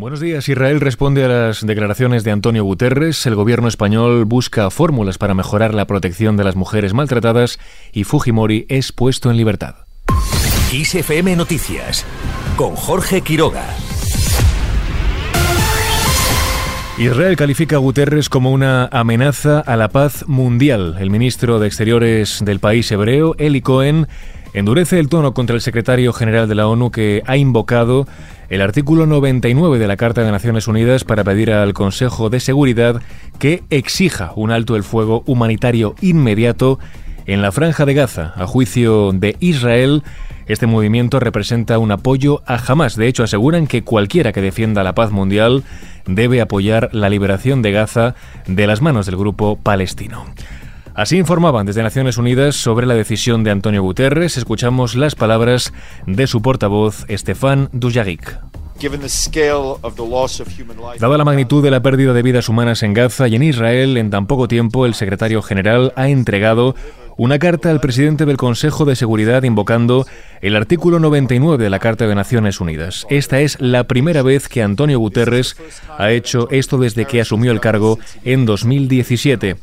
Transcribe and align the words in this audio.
Buenos 0.00 0.20
días. 0.20 0.48
Israel 0.48 0.80
responde 0.80 1.26
a 1.26 1.28
las 1.28 1.66
declaraciones 1.66 2.24
de 2.24 2.30
Antonio 2.30 2.64
Guterres. 2.64 3.26
El 3.26 3.34
gobierno 3.34 3.68
español 3.68 4.24
busca 4.24 4.70
fórmulas 4.70 5.18
para 5.18 5.34
mejorar 5.34 5.74
la 5.74 5.86
protección 5.86 6.38
de 6.38 6.44
las 6.44 6.56
mujeres 6.56 6.94
maltratadas 6.94 7.58
y 7.92 8.04
Fujimori 8.04 8.64
es 8.70 8.92
puesto 8.92 9.30
en 9.30 9.36
libertad. 9.36 9.74
ISFM 10.72 11.36
Noticias 11.36 12.06
con 12.56 12.76
Jorge 12.76 13.20
Quiroga. 13.20 13.66
Israel 16.96 17.36
califica 17.36 17.76
a 17.76 17.78
Guterres 17.78 18.30
como 18.30 18.52
una 18.52 18.86
amenaza 18.86 19.60
a 19.60 19.76
la 19.76 19.88
paz 19.88 20.24
mundial. 20.26 20.96
El 20.98 21.10
ministro 21.10 21.58
de 21.58 21.66
Exteriores 21.66 22.42
del 22.42 22.58
país 22.58 22.90
hebreo, 22.90 23.34
Eli 23.38 23.60
Cohen, 23.60 24.06
endurece 24.52 24.98
el 24.98 25.08
tono 25.08 25.34
contra 25.34 25.54
el 25.54 25.62
secretario 25.62 26.12
general 26.12 26.48
de 26.48 26.54
la 26.54 26.66
ONU 26.66 26.90
que 26.90 27.22
ha 27.26 27.36
invocado 27.36 28.06
el 28.48 28.62
artículo 28.62 29.06
99 29.06 29.78
de 29.78 29.86
la 29.86 29.96
Carta 29.96 30.22
de 30.22 30.32
Naciones 30.32 30.66
Unidas 30.66 31.04
para 31.04 31.24
pedir 31.24 31.52
al 31.52 31.72
Consejo 31.72 32.30
de 32.30 32.40
Seguridad 32.40 33.00
que 33.38 33.62
exija 33.70 34.32
un 34.34 34.50
alto 34.50 34.76
el 34.76 34.82
fuego 34.82 35.22
humanitario 35.26 35.94
inmediato 36.00 36.78
en 37.26 37.42
la 37.42 37.52
franja 37.52 37.86
de 37.86 37.94
Gaza. 37.94 38.32
A 38.36 38.46
juicio 38.46 39.12
de 39.12 39.36
Israel, 39.38 40.02
este 40.48 40.66
movimiento 40.66 41.20
representa 41.20 41.78
un 41.78 41.92
apoyo 41.92 42.42
a 42.44 42.56
Hamas. 42.56 42.96
De 42.96 43.06
hecho, 43.06 43.22
aseguran 43.22 43.68
que 43.68 43.82
cualquiera 43.82 44.32
que 44.32 44.42
defienda 44.42 44.82
la 44.82 44.96
paz 44.96 45.12
mundial 45.12 45.62
debe 46.06 46.40
apoyar 46.40 46.88
la 46.92 47.08
liberación 47.08 47.62
de 47.62 47.70
Gaza 47.70 48.16
de 48.48 48.66
las 48.66 48.82
manos 48.82 49.06
del 49.06 49.16
grupo 49.16 49.56
palestino. 49.62 50.24
Así 50.94 51.16
informaban 51.16 51.66
desde 51.66 51.82
Naciones 51.82 52.18
Unidas 52.18 52.56
sobre 52.56 52.86
la 52.86 52.94
decisión 52.94 53.44
de 53.44 53.50
Antonio 53.50 53.82
Guterres. 53.82 54.36
Escuchamos 54.36 54.94
las 54.94 55.14
palabras 55.14 55.72
de 56.06 56.26
su 56.26 56.42
portavoz, 56.42 57.04
Estefan 57.08 57.68
Dujarric. 57.72 58.38
Dada 60.98 61.18
la 61.18 61.24
magnitud 61.24 61.62
de 61.62 61.70
la 61.70 61.82
pérdida 61.82 62.14
de 62.14 62.22
vidas 62.22 62.48
humanas 62.48 62.82
en 62.82 62.94
Gaza 62.94 63.28
y 63.28 63.36
en 63.36 63.42
Israel, 63.42 63.96
en 63.98 64.10
tan 64.10 64.26
poco 64.26 64.48
tiempo 64.48 64.86
el 64.86 64.94
secretario 64.94 65.42
general 65.42 65.92
ha 65.96 66.08
entregado 66.08 66.74
una 67.18 67.38
carta 67.38 67.70
al 67.70 67.80
presidente 67.80 68.24
del 68.24 68.38
Consejo 68.38 68.86
de 68.86 68.96
Seguridad 68.96 69.42
invocando 69.42 70.06
el 70.40 70.56
artículo 70.56 70.98
99 70.98 71.62
de 71.62 71.68
la 71.68 71.78
Carta 71.78 72.06
de 72.06 72.14
Naciones 72.14 72.60
Unidas. 72.60 73.06
Esta 73.10 73.40
es 73.40 73.60
la 73.60 73.84
primera 73.84 74.22
vez 74.22 74.48
que 74.48 74.62
Antonio 74.62 74.98
Guterres 74.98 75.56
ha 75.98 76.10
hecho 76.12 76.48
esto 76.50 76.78
desde 76.78 77.04
que 77.04 77.20
asumió 77.20 77.52
el 77.52 77.60
cargo 77.60 77.98
en 78.24 78.46
2017. 78.46 79.56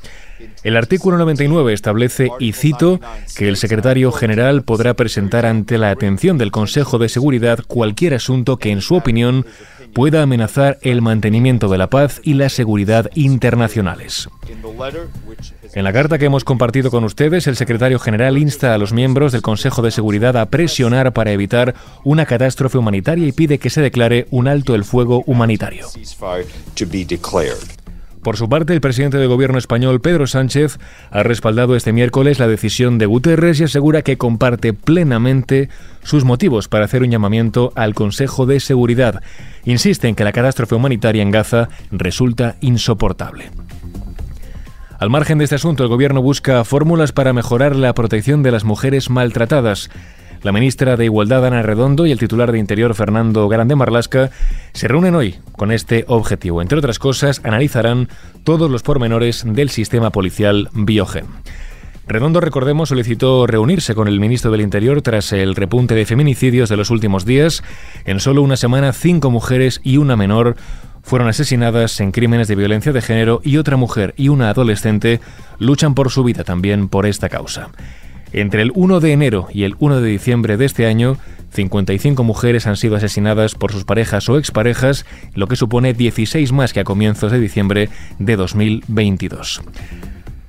El 0.63 0.77
artículo 0.77 1.17
99 1.17 1.73
establece, 1.73 2.29
y 2.39 2.53
cito, 2.53 2.99
que 3.35 3.47
el 3.47 3.57
secretario 3.57 4.11
general 4.11 4.63
podrá 4.63 4.93
presentar 4.93 5.45
ante 5.45 5.77
la 5.77 5.91
atención 5.91 6.37
del 6.37 6.51
Consejo 6.51 6.97
de 6.97 7.09
Seguridad 7.09 7.59
cualquier 7.67 8.13
asunto 8.13 8.57
que, 8.57 8.71
en 8.71 8.81
su 8.81 8.95
opinión, 8.95 9.45
pueda 9.93 10.21
amenazar 10.21 10.77
el 10.81 11.01
mantenimiento 11.01 11.69
de 11.69 11.77
la 11.77 11.89
paz 11.89 12.21
y 12.23 12.33
la 12.33 12.49
seguridad 12.49 13.09
internacionales. 13.15 14.29
En 15.73 15.83
la 15.83 15.93
carta 15.93 16.17
que 16.17 16.25
hemos 16.25 16.43
compartido 16.43 16.91
con 16.91 17.03
ustedes, 17.03 17.47
el 17.47 17.55
secretario 17.55 17.99
general 17.99 18.37
insta 18.37 18.73
a 18.73 18.77
los 18.77 18.93
miembros 18.93 19.31
del 19.31 19.41
Consejo 19.41 19.81
de 19.81 19.91
Seguridad 19.91 20.37
a 20.37 20.47
presionar 20.47 21.13
para 21.13 21.31
evitar 21.31 21.75
una 22.03 22.25
catástrofe 22.25 22.77
humanitaria 22.77 23.27
y 23.27 23.31
pide 23.31 23.57
que 23.57 23.69
se 23.69 23.81
declare 23.81 24.27
un 24.31 24.47
alto 24.47 24.75
el 24.75 24.83
fuego 24.83 25.23
humanitario. 25.25 25.87
Por 28.27 28.35
su 28.35 28.49
parte, 28.49 28.73
el 28.73 28.81
presidente 28.81 29.17
del 29.17 29.29
gobierno 29.29 29.57
español, 29.57 30.01
Pedro 30.01 30.27
Sánchez, 30.27 30.79
ha 31.11 31.23
respaldado 31.23 31.77
este 31.77 31.93
miércoles 31.93 32.39
la 32.39 32.47
decisión 32.49 32.97
de 32.97 33.05
Guterres 33.05 33.61
y 33.61 33.63
asegura 33.63 34.01
que 34.01 34.17
comparte 34.17 34.73
plenamente 34.73 35.69
sus 36.03 36.25
motivos 36.25 36.67
para 36.67 36.83
hacer 36.83 37.03
un 37.03 37.09
llamamiento 37.09 37.71
al 37.75 37.93
Consejo 37.93 38.45
de 38.45 38.59
Seguridad. 38.59 39.23
Insiste 39.63 40.09
en 40.09 40.15
que 40.15 40.25
la 40.25 40.33
catástrofe 40.33 40.75
humanitaria 40.75 41.23
en 41.23 41.31
Gaza 41.31 41.69
resulta 41.89 42.57
insoportable. 42.59 43.49
Al 44.99 45.09
margen 45.09 45.37
de 45.37 45.45
este 45.45 45.55
asunto, 45.55 45.83
el 45.83 45.89
Gobierno 45.89 46.21
busca 46.21 46.65
fórmulas 46.65 47.13
para 47.13 47.31
mejorar 47.31 47.77
la 47.77 47.93
protección 47.93 48.43
de 48.43 48.51
las 48.51 48.65
mujeres 48.65 49.09
maltratadas. 49.09 49.89
La 50.43 50.51
ministra 50.51 50.95
de 50.95 51.05
Igualdad, 51.05 51.45
Ana 51.45 51.61
Redondo, 51.61 52.05
y 52.05 52.11
el 52.11 52.19
titular 52.19 52.51
de 52.51 52.59
Interior, 52.59 52.93
Fernando 52.93 53.47
Grande 53.49 53.75
Marlasca, 53.75 54.29
se 54.73 54.87
reúnen 54.87 55.15
hoy 55.15 55.35
con 55.53 55.71
este 55.71 56.05
objetivo. 56.07 56.61
Entre 56.61 56.77
otras 56.77 56.99
cosas, 56.99 57.41
analizarán 57.43 58.07
todos 58.43 58.69
los 58.69 58.83
pormenores 58.83 59.43
del 59.45 59.69
sistema 59.69 60.11
policial 60.11 60.69
Biogen. 60.73 61.25
Redondo, 62.07 62.39
recordemos, 62.39 62.89
solicitó 62.89 63.47
reunirse 63.47 63.93
con 63.93 64.07
el 64.07 64.19
ministro 64.19 64.49
del 64.49 64.61
Interior 64.61 65.01
tras 65.01 65.33
el 65.33 65.55
repunte 65.55 65.93
de 65.93 66.05
feminicidios 66.05 66.69
de 66.69 66.77
los 66.77 66.89
últimos 66.89 67.25
días. 67.25 67.63
En 68.05 68.21
solo 68.21 68.41
una 68.43 68.55
semana, 68.55 68.93
cinco 68.93 69.29
mujeres 69.29 69.81
y 69.83 69.97
una 69.97 70.15
menor 70.15 70.55
fueron 71.03 71.27
asesinadas 71.27 71.99
en 71.99 72.11
crímenes 72.11 72.47
de 72.47 72.55
violencia 72.55 72.93
de 72.93 73.01
género 73.01 73.41
y 73.43 73.57
otra 73.57 73.75
mujer 73.75 74.13
y 74.17 74.29
una 74.29 74.49
adolescente 74.49 75.19
luchan 75.59 75.95
por 75.95 76.11
su 76.11 76.23
vida 76.23 76.43
también 76.45 76.87
por 76.87 77.05
esta 77.05 77.27
causa. 77.27 77.69
Entre 78.33 78.61
el 78.61 78.71
1 78.75 78.99
de 78.99 79.11
enero 79.11 79.47
y 79.53 79.63
el 79.63 79.75
1 79.79 80.01
de 80.01 80.09
diciembre 80.09 80.57
de 80.57 80.65
este 80.65 80.85
año, 80.85 81.17
55 81.51 82.23
mujeres 82.23 82.67
han 82.67 82.77
sido 82.77 82.95
asesinadas 82.95 83.55
por 83.55 83.71
sus 83.71 83.85
parejas 83.85 84.27
o 84.29 84.37
exparejas, 84.37 85.05
lo 85.33 85.47
que 85.47 85.55
supone 85.55 85.93
16 85.93 86.51
más 86.51 86.73
que 86.73 86.81
a 86.81 86.83
comienzos 86.83 87.31
de 87.31 87.39
diciembre 87.39 87.89
de 88.19 88.35
2022. 88.35 89.61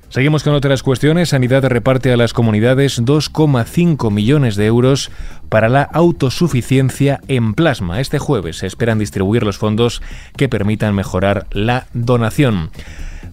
Seguimos 0.09 0.43
con 0.43 0.55
otras 0.55 0.81
cuestiones. 0.81 1.29
Sanidad 1.29 1.63
reparte 1.65 2.11
a 2.11 2.17
las 2.17 2.33
comunidades 2.33 3.03
2,5 3.03 4.11
millones 4.11 4.55
de 4.55 4.65
euros 4.65 5.11
para 5.49 5.69
la 5.69 5.83
autosuficiencia 5.83 7.21
en 7.27 7.53
plasma. 7.53 8.01
Este 8.01 8.17
jueves 8.17 8.57
se 8.57 8.67
esperan 8.67 8.97
distribuir 8.97 9.43
los 9.43 9.59
fondos 9.59 10.01
que 10.35 10.49
permitan 10.49 10.95
mejorar 10.95 11.45
la 11.51 11.85
donación. 11.93 12.71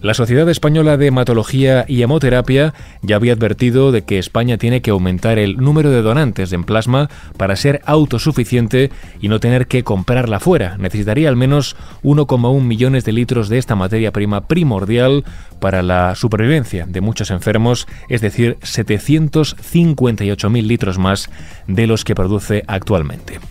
La 0.07 0.13
Sociedad 0.13 0.47
Española 0.47 0.95
de 0.95 1.07
Hematología 1.07 1.83
y 1.85 2.01
Hemoterapia 2.01 2.73
ya 3.01 3.17
había 3.17 3.33
advertido 3.33 3.91
de 3.91 4.05
que 4.05 4.19
España 4.19 4.57
tiene 4.57 4.81
que 4.81 4.91
aumentar 4.91 5.37
el 5.37 5.57
número 5.57 5.91
de 5.91 6.01
donantes 6.01 6.53
en 6.53 6.63
plasma 6.63 7.09
para 7.35 7.57
ser 7.57 7.81
autosuficiente 7.83 8.89
y 9.19 9.27
no 9.27 9.41
tener 9.41 9.67
que 9.67 9.83
comprarla 9.83 10.39
fuera. 10.39 10.77
Necesitaría 10.77 11.27
al 11.27 11.35
menos 11.35 11.75
1,1 12.03 12.61
millones 12.61 13.03
de 13.03 13.11
litros 13.11 13.49
de 13.49 13.57
esta 13.57 13.75
materia 13.75 14.13
prima 14.13 14.47
primordial 14.47 15.25
para 15.59 15.81
la 15.81 16.15
supervivencia 16.15 16.85
de 16.85 17.01
muchos 17.01 17.29
enfermos, 17.29 17.85
es 18.07 18.21
decir, 18.21 18.55
758.000 18.61 20.63
litros 20.63 20.97
más 20.97 21.29
de 21.67 21.85
los 21.85 22.05
que 22.05 22.15
produce 22.15 22.63
actualmente. 22.67 23.41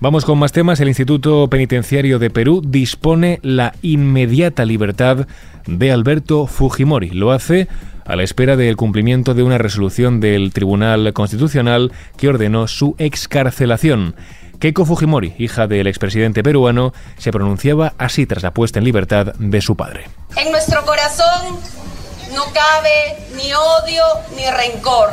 Vamos 0.00 0.24
con 0.24 0.38
más 0.38 0.52
temas. 0.52 0.78
El 0.78 0.86
Instituto 0.86 1.50
Penitenciario 1.50 2.20
de 2.20 2.30
Perú 2.30 2.62
dispone 2.64 3.40
la 3.42 3.74
inmediata 3.82 4.64
libertad 4.64 5.26
de 5.66 5.90
Alberto 5.90 6.46
Fujimori. 6.46 7.10
Lo 7.10 7.32
hace 7.32 7.66
a 8.04 8.14
la 8.14 8.22
espera 8.22 8.54
del 8.54 8.76
cumplimiento 8.76 9.34
de 9.34 9.42
una 9.42 9.58
resolución 9.58 10.20
del 10.20 10.52
Tribunal 10.52 11.12
Constitucional 11.14 11.90
que 12.16 12.28
ordenó 12.28 12.68
su 12.68 12.94
excarcelación. 12.98 14.14
Keiko 14.60 14.84
Fujimori, 14.84 15.34
hija 15.36 15.66
del 15.66 15.88
expresidente 15.88 16.44
peruano, 16.44 16.92
se 17.16 17.32
pronunciaba 17.32 17.94
así 17.98 18.24
tras 18.24 18.44
la 18.44 18.54
puesta 18.54 18.78
en 18.78 18.84
libertad 18.84 19.34
de 19.34 19.60
su 19.60 19.76
padre. 19.76 20.08
En 20.36 20.52
nuestro 20.52 20.84
corazón 20.84 21.58
no 22.36 22.44
cabe 22.52 23.18
ni 23.34 23.52
odio 23.52 24.04
ni 24.36 24.48
rencor. 24.48 25.10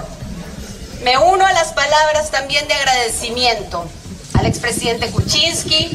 Me 1.03 1.18
uno 1.18 1.44
a 1.44 1.53
las 1.53 1.74
palabras 1.74 2.29
también 2.29 2.68
de 2.68 2.75
agradecimiento 2.75 3.90
al 4.38 4.46
expresidente 4.46 5.09
Kuczynski, 5.12 5.91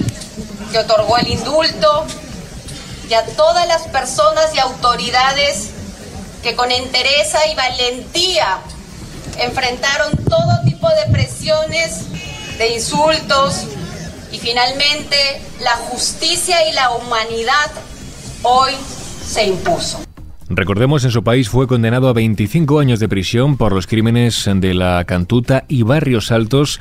que 0.72 0.78
otorgó 0.78 1.18
el 1.18 1.28
indulto, 1.28 2.06
y 3.08 3.14
a 3.14 3.24
todas 3.36 3.66
las 3.66 3.82
personas 3.88 4.54
y 4.54 4.58
autoridades 4.58 5.70
que 6.42 6.54
con 6.54 6.70
entereza 6.70 7.38
y 7.52 7.56
valentía 7.56 8.58
enfrentaron 9.38 10.12
todo 10.28 10.60
tipo 10.64 10.88
de 10.88 11.12
presiones, 11.12 12.06
de 12.58 12.74
insultos, 12.74 13.66
y 14.32 14.38
finalmente 14.38 15.42
la 15.60 15.76
justicia 15.90 16.68
y 16.68 16.72
la 16.72 16.90
humanidad 16.90 17.70
hoy 18.42 18.72
se 19.24 19.46
impuso. 19.46 20.00
Recordemos, 20.48 21.04
en 21.04 21.12
su 21.12 21.22
país 21.22 21.48
fue 21.48 21.68
condenado 21.68 22.08
a 22.08 22.12
25 22.12 22.80
años 22.80 22.98
de 22.98 23.08
prisión 23.08 23.56
por 23.56 23.72
los 23.72 23.86
crímenes 23.86 24.48
de 24.52 24.74
la 24.74 25.04
Cantuta 25.04 25.64
y 25.68 25.82
Barrios 25.82 26.32
Altos 26.32 26.80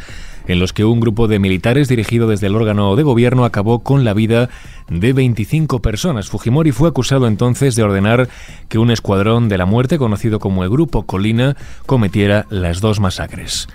en 0.49 0.59
los 0.59 0.73
que 0.73 0.83
un 0.83 0.99
grupo 0.99 1.27
de 1.27 1.37
militares 1.37 1.87
dirigido 1.87 2.27
desde 2.27 2.47
el 2.47 2.55
órgano 2.55 2.95
de 2.95 3.03
gobierno 3.03 3.45
acabó 3.45 3.79
con 3.79 4.03
la 4.03 4.15
vida 4.15 4.49
de 4.89 5.13
25 5.13 5.79
personas. 5.79 6.29
Fujimori 6.29 6.71
fue 6.71 6.89
acusado 6.89 7.27
entonces 7.27 7.75
de 7.75 7.83
ordenar 7.83 8.29
que 8.67 8.79
un 8.79 8.89
escuadrón 8.89 9.47
de 9.47 9.59
la 9.59 9.67
muerte, 9.67 9.99
conocido 9.99 10.39
como 10.39 10.63
el 10.63 10.69
Grupo 10.71 11.03
Colina, 11.03 11.55
cometiera 11.85 12.47
las 12.49 12.81
dos 12.81 12.99
masacres. 12.99 13.67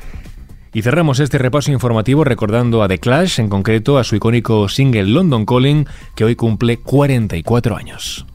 Y 0.73 0.83
cerramos 0.83 1.21
este 1.21 1.39
repaso 1.39 1.71
informativo 1.71 2.25
recordando 2.25 2.83
a 2.83 2.89
The 2.89 2.99
Clash, 2.99 3.39
en 3.39 3.49
concreto 3.49 3.97
a 3.97 4.03
su 4.03 4.17
icónico 4.17 4.69
single 4.69 5.05
London 5.05 5.47
Calling, 5.47 5.87
que 6.17 6.25
hoy 6.25 6.35
cumple 6.35 6.79
44 6.79 7.77
años. 7.77 8.27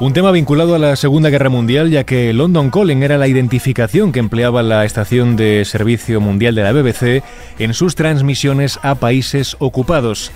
Un 0.00 0.12
tema 0.12 0.30
vinculado 0.30 0.76
a 0.76 0.78
la 0.78 0.94
Segunda 0.94 1.28
Guerra 1.28 1.48
Mundial, 1.48 1.90
ya 1.90 2.04
que 2.04 2.32
London 2.32 2.70
Calling 2.70 3.02
era 3.02 3.18
la 3.18 3.26
identificación 3.26 4.12
que 4.12 4.20
empleaba 4.20 4.62
la 4.62 4.84
estación 4.84 5.34
de 5.34 5.64
servicio 5.64 6.20
mundial 6.20 6.54
de 6.54 6.62
la 6.62 6.70
BBC 6.70 7.24
en 7.58 7.74
sus 7.74 7.96
transmisiones 7.96 8.78
a 8.84 8.94
países 8.94 9.56
ocupados. 9.58 10.30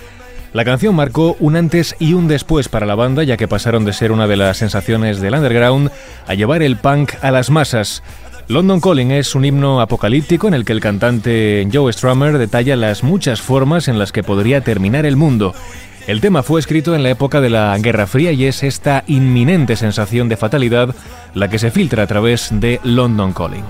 La 0.51 0.65
canción 0.65 0.93
marcó 0.95 1.37
un 1.39 1.55
antes 1.55 1.95
y 1.97 2.13
un 2.13 2.27
después 2.27 2.67
para 2.67 2.85
la 2.85 2.95
banda, 2.95 3.23
ya 3.23 3.37
que 3.37 3.47
pasaron 3.47 3.85
de 3.85 3.93
ser 3.93 4.11
una 4.11 4.27
de 4.27 4.35
las 4.35 4.57
sensaciones 4.57 5.21
del 5.21 5.33
underground 5.33 5.91
a 6.27 6.33
llevar 6.33 6.61
el 6.61 6.75
punk 6.75 7.13
a 7.21 7.31
las 7.31 7.49
masas. 7.49 8.03
London 8.49 8.81
Calling 8.81 9.11
es 9.11 9.33
un 9.33 9.45
himno 9.45 9.79
apocalíptico 9.79 10.49
en 10.49 10.55
el 10.55 10.65
que 10.65 10.73
el 10.73 10.81
cantante 10.81 11.65
Joe 11.71 11.93
Strummer 11.93 12.37
detalla 12.37 12.75
las 12.75 13.01
muchas 13.01 13.41
formas 13.41 13.87
en 13.87 13.97
las 13.97 14.11
que 14.11 14.23
podría 14.23 14.59
terminar 14.59 15.05
el 15.05 15.15
mundo. 15.15 15.55
El 16.05 16.19
tema 16.19 16.43
fue 16.43 16.59
escrito 16.59 16.95
en 16.95 17.03
la 17.03 17.11
época 17.11 17.39
de 17.39 17.49
la 17.49 17.77
Guerra 17.77 18.07
Fría 18.07 18.33
y 18.33 18.45
es 18.45 18.63
esta 18.63 19.05
inminente 19.07 19.77
sensación 19.77 20.27
de 20.27 20.35
fatalidad 20.35 20.93
la 21.33 21.47
que 21.47 21.59
se 21.59 21.71
filtra 21.71 22.03
a 22.03 22.07
través 22.07 22.49
de 22.51 22.81
London 22.83 23.31
Calling. 23.31 23.63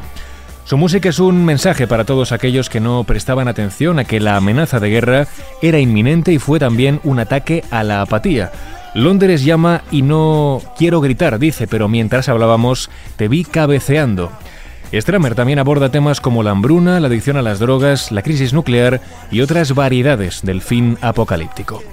Su 0.65 0.75
música 0.77 1.09
es 1.09 1.19
un 1.19 1.45
mensaje 1.45 1.85
para 1.85 2.05
todos 2.05 2.31
aquellos 2.31 2.69
que 2.69 2.79
no 2.79 3.03
prestaban 3.03 3.47
atención 3.47 3.99
a 3.99 4.05
que 4.05 4.19
la 4.19 4.35
amenaza 4.35 4.79
de 4.79 4.89
guerra 4.89 5.27
era 5.61 5.77
inminente 5.77 6.33
y 6.33 6.39
fue 6.39 6.57
también 6.57 6.99
un 7.03 7.19
ataque 7.19 7.63
a 7.69 7.83
la 7.83 8.01
apatía. 8.01 8.51
Londres 8.95 9.45
llama 9.45 9.83
y 9.91 10.01
no 10.01 10.59
quiero 10.75 11.01
gritar, 11.01 11.37
dice, 11.37 11.67
pero 11.67 11.87
mientras 11.87 12.29
hablábamos 12.29 12.89
te 13.15 13.27
vi 13.27 13.43
cabeceando. 13.43 14.31
Stramer 14.91 15.35
también 15.35 15.59
aborda 15.59 15.89
temas 15.89 16.19
como 16.19 16.41
la 16.41 16.51
hambruna, 16.51 16.99
la 16.99 17.07
adicción 17.07 17.37
a 17.37 17.43
las 17.43 17.59
drogas, 17.59 18.11
la 18.11 18.23
crisis 18.23 18.53
nuclear 18.53 19.01
y 19.29 19.41
otras 19.41 19.75
variedades 19.75 20.41
del 20.43 20.61
fin 20.61 20.97
apocalíptico. 21.01 21.83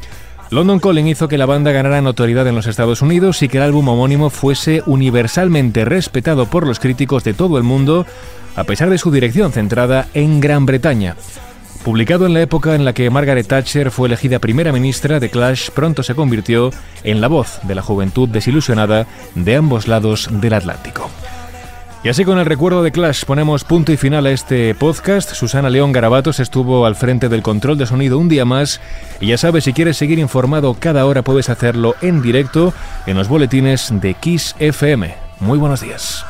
London 0.51 0.81
Calling 0.81 1.07
hizo 1.07 1.29
que 1.29 1.39
la 1.39 1.47
banda 1.47 1.71
ganara 1.71 2.03
notoriedad 2.03 2.47
en 2.49 2.57
los 2.57 2.67
Estados 2.67 3.03
Unidos 3.03 3.41
y 3.43 3.49
que 3.49 3.59
el 3.59 3.63
álbum 3.63 3.87
homónimo 3.87 4.31
fuese 4.31 4.83
universalmente 4.85 5.85
respetado 5.85 6.47
por 6.47 6.67
los 6.67 6.81
críticos 6.81 7.23
de 7.23 7.35
todo 7.35 7.57
el 7.57 7.63
mundo, 7.63 8.05
a 8.57 8.65
pesar 8.65 8.91
de 8.91 8.99
su 8.99 9.13
dirección 9.13 9.53
centrada 9.53 10.09
en 10.13 10.41
Gran 10.41 10.67
Bretaña. 10.67 11.15
Publicado 11.85 12.27
en 12.27 12.35
la 12.35 12.43
época 12.43 12.75
en 12.75 12.85
la 12.85 12.93
que 12.93 13.09
Margaret 13.11 13.47
Thatcher 13.47 13.93
fue 13.93 14.09
elegida 14.09 14.41
primera 14.41 14.73
ministra, 14.73 15.21
The 15.21 15.31
Clash 15.31 15.71
pronto 15.71 16.03
se 16.03 16.17
convirtió 16.17 16.71
en 17.05 17.21
la 17.21 17.29
voz 17.29 17.61
de 17.63 17.77
la 17.77 17.83
juventud 17.83 18.29
desilusionada 18.29 19.07
de 19.37 19.55
ambos 19.55 19.87
lados 19.87 20.29
del 20.33 20.55
Atlántico. 20.55 21.09
Y 22.03 22.09
así 22.09 22.25
con 22.25 22.39
el 22.39 22.47
recuerdo 22.47 22.83
de 22.83 22.93
Clash 22.93 23.25
ponemos 23.27 23.65
punto 23.65 23.93
y 23.93 23.99
final 23.99 24.25
a 24.25 24.31
este 24.31 24.75
podcast. 24.75 25.35
Susana 25.35 25.69
León 25.69 25.93
Garabatos 25.93 26.41
estuvo 26.41 26.87
al 26.87 26.97
frente 26.97 27.29
del 27.29 27.43
control 27.43 27.77
de 27.77 27.85
sonido 27.85 28.19
un 28.19 28.31
día 28.31 28.47
más. 28.47 28.81
Y 29.21 29.27
ya 29.27 29.37
sabes, 29.37 29.65
si 29.65 29.75
quieres 29.75 29.99
seguir 29.99 30.19
informado 30.19 30.73
cada 30.73 31.05
hora 31.05 31.21
puedes 31.21 31.51
hacerlo 31.51 31.97
en 32.01 32.23
directo 32.23 32.73
en 33.05 33.19
los 33.19 33.29
boletines 33.29 33.93
de 33.93 34.15
Kiss 34.15 34.57
FM. 34.59 35.15
Muy 35.41 35.59
buenos 35.59 35.83
días. 35.83 36.25